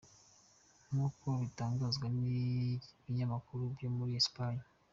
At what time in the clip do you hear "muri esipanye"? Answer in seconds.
3.95-4.63